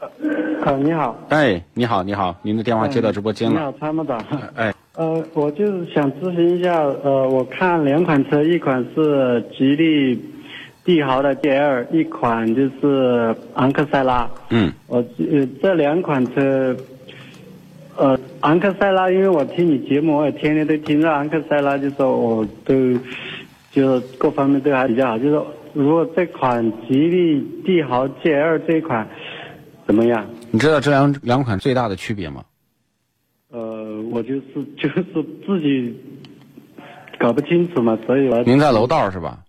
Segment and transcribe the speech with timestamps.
[0.00, 1.16] 呃， 你好。
[1.30, 3.58] 哎，你好，你好，您的电话接到直播间了。
[3.58, 4.22] 你好，参谋长。
[4.54, 4.72] 哎。
[4.94, 10.18] 呃，我就是想咨询一下，呃，我看两款车，一款是吉利
[10.84, 14.28] 帝豪的 GL，一款就是昂克赛拉。
[14.50, 14.72] 嗯。
[14.86, 16.74] 我呃这两款车，
[17.96, 22.74] 呃，昂克赛拉，因为我听你节目，我也天天都听着昂克赛拉，就说我都，
[23.70, 25.46] 就各方面都还比较好，就说。
[25.74, 29.06] 如果这款吉利帝豪 GL 这一款
[29.86, 30.26] 怎么样？
[30.50, 32.44] 你知道这两两款最大的区别吗？
[33.50, 34.42] 呃，我就是
[34.76, 35.02] 就是
[35.46, 35.94] 自己
[37.18, 39.42] 搞不清楚嘛，所以我您在楼道是吧？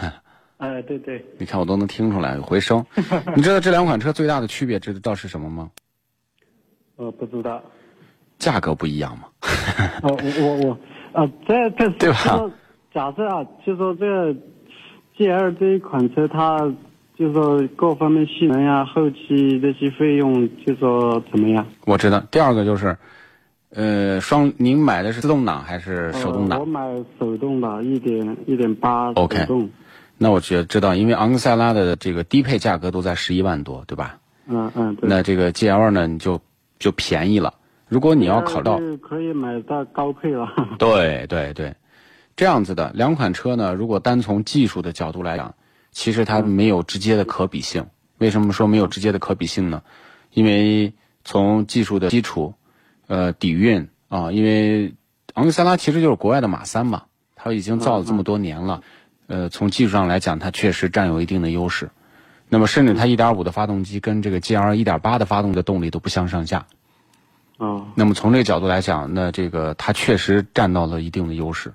[0.58, 1.24] 哎，对对。
[1.38, 2.84] 你看我都能听出来有回声。
[3.34, 5.70] 你知道这两款车最大的区别知道是什么吗？
[6.96, 7.62] 我， 不知道。
[8.38, 9.24] 价格不一样吗？
[10.02, 10.78] 哦，我我我
[11.20, 12.50] 啊，这这对吧？
[12.92, 14.34] 假设啊，就说这。
[15.16, 16.72] G L 这一款车，它
[17.18, 21.66] 就说各方面性能呀、后期这些费用，就说怎么样？
[21.84, 22.22] 我知道。
[22.30, 22.96] 第二个就是，
[23.70, 26.60] 呃，双，您买的是自动挡还是手动挡？
[26.60, 26.80] 我买
[27.18, 29.68] 手动挡，一点一点八手动。
[30.16, 34.18] 那我觉知道，因为昂克赛拉的这个低配价格都在十一万多，对吧？
[34.46, 34.96] 嗯嗯。
[35.02, 36.40] 那这个 G L 呢，你就
[36.78, 37.52] 就便宜了。
[37.88, 40.48] 如果你要考到，可以买到高配了。
[40.78, 41.74] 对对对。
[42.36, 45.52] 这样子的两款车呢，如果单从技术的角度来讲，
[45.98, 47.84] 其实它没有直接的可比性。
[48.18, 49.82] 为什么说没有直接的可比性呢？
[50.30, 50.94] 因为
[51.24, 52.54] 从技术的基础，
[53.08, 54.94] 呃，底蕴啊，因为
[55.34, 57.02] 昂克赛拉其实就是国外的马三嘛，
[57.34, 58.80] 它已经造了这么多年了，
[59.26, 61.90] 呃，从技术上来讲，它确实占有一定的优势。
[62.48, 66.64] 那么，甚至它1.5的发动机跟这个 GL 1.8的发动的动力都不相上下。
[67.56, 67.84] 哦。
[67.96, 71.74] 那么从这个角度来讲，那这个它确实占到了一定的优势。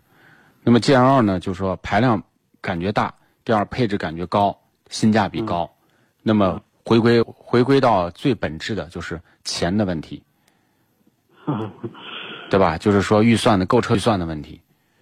[0.63, 2.23] 那么 G L 呢，就是说排量
[2.62, 3.13] 感觉大，
[3.46, 4.58] 第二配置感觉高，
[4.90, 5.70] 性价比高。
[6.22, 10.24] 那么回归回归到最本质的就是钱的问题，
[12.50, 12.78] 对吧？
[12.78, 14.62] 就是说预算的购车预算的问题。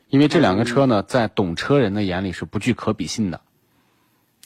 [0.09, 3.39] 因为这两个车呢，在懂车人的眼里是不具可比性的。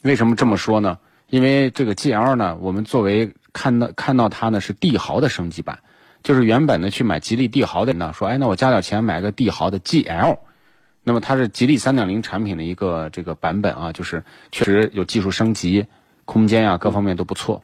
[0.04, 0.98] 为什么这么说呢？
[1.28, 5.76] 因为这个 G L 呢，我们作为看到看到它呢是帝豪的升级版，
[6.22, 10.38] 就是原本呢去买吉利帝豪的呢说，哎，那我加点钱买个帝豪的 G L。
[11.08, 15.86] 那么它是吉利三点零产品的一个这个版本啊，就是确实有技术升级，
[16.24, 17.62] 空间呀各方面都不错。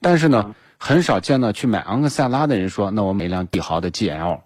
[0.00, 4.40] 但是呢，很少见到去买昂克赛拉的人说，那我买一辆帝豪的 GL。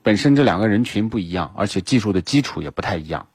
[0.00, 3.26] 本身这两个人群不一样，而且技术的基础也不太一样。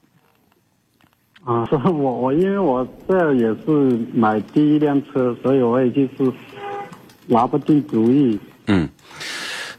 [1.44, 3.70] 啊， 我我因为我这也是
[4.14, 6.32] 买第一辆车，所以我也就是
[7.26, 8.40] 拿不定主意。
[8.66, 8.88] 嗯。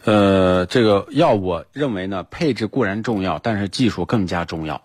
[0.05, 4.79] 呃，这个要我认为呢，配置固然重要，但是技术更加重要。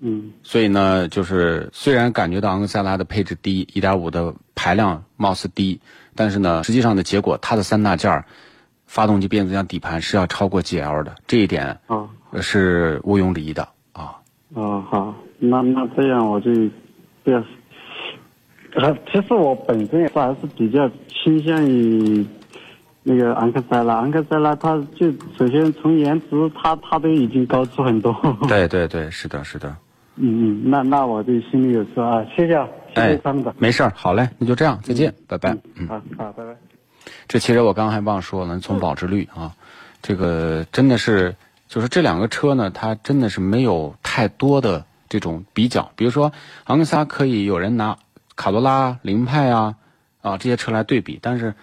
[0.00, 0.32] 嗯。
[0.42, 5.80] 所以呢，就是虽然感觉到昂克赛拉的配置低，一点五的排量貌似低，
[6.16, 8.24] 但是呢，实际上的结果，它的三大件儿，
[8.86, 12.08] 发动机、变速箱、底盘是要超过 GL 的，这一点啊
[12.40, 13.62] 是毋庸置疑的
[13.92, 14.18] 啊。
[14.54, 16.50] 哦，好，那那这样我就
[17.24, 17.44] 这样。
[18.74, 22.26] 呃，其实我本身也是还是比较倾向于。
[23.08, 26.26] 那个昂克赛拉，昂克赛拉，它就首先从颜值，
[26.60, 28.12] 它它都已经高出很多。
[28.48, 29.76] 对对对，是的，是的。
[30.18, 33.54] 嗯嗯，那那我就心里有数啊，谢谢，谢谢他们的。
[33.58, 35.56] 没事儿，好嘞，那就这样，再见，拜拜。
[35.76, 36.56] 嗯，好好，拜拜。
[37.28, 39.52] 这其实我刚刚还忘说了，从保值率啊，
[40.02, 41.36] 这个真的是，
[41.68, 45.92] 就是这两个车呢，它真的是没有太多的这种比较。
[45.94, 46.32] 比如说
[46.64, 47.98] 昂克赛拉可以有人拿
[48.34, 49.76] 卡罗拉、凌派啊
[50.22, 51.54] 啊这些车来对比，但是。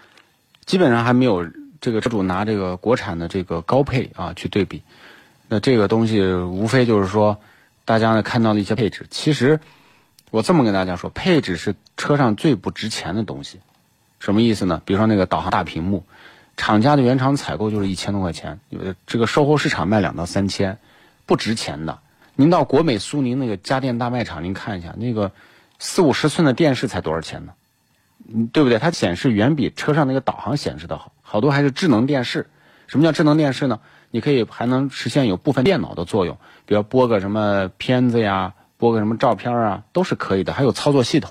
[0.66, 1.46] 基本上还没有
[1.80, 4.82] 这个车主拿这个国产的这个高配啊去对比，
[5.48, 7.38] 那这个东西无非就是说，
[7.84, 9.06] 大家呢看到的一些配置。
[9.10, 9.60] 其实
[10.30, 13.60] 我这么跟大家说，配置是车上最不值钱的东西。
[14.18, 14.80] 什么意思呢？
[14.86, 16.02] 比如说那个导航大屏幕，
[16.56, 18.58] 厂家的原厂采购就是一千多块钱，
[19.06, 20.78] 这个售后市场卖两到三千，
[21.26, 21.98] 不值钱的。
[22.34, 25.30] 您到国美苏宁那个家电大卖场，您看一下那个
[25.78, 27.52] 四五十寸的电视才多少钱呢？
[28.28, 28.78] 嗯，对不对？
[28.78, 32.48] 它显示远比车上那个导航显示的好，好多还是智能电视。
[32.86, 33.80] 什么叫智能电视呢？
[34.10, 40.52] 你可以还能实现有部分电脑的作用，比如播个什么片子呀，播个什么照片啊，都是可以的。
[40.52, 41.30] 还有操作系统。